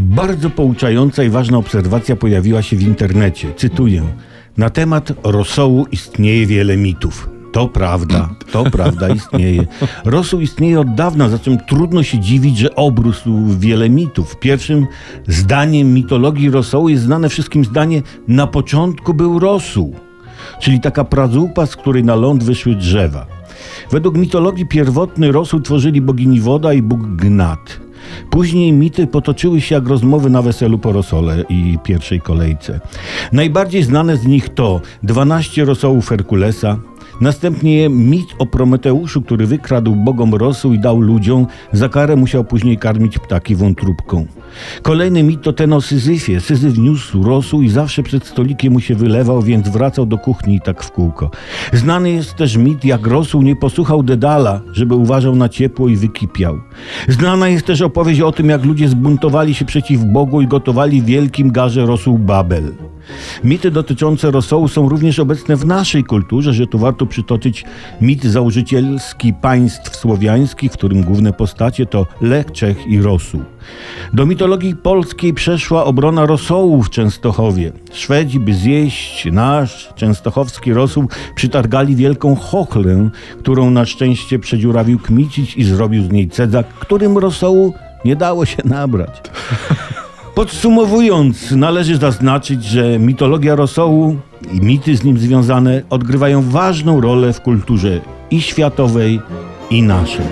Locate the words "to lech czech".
71.86-72.86